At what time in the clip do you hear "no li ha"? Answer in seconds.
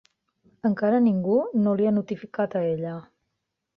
1.65-1.93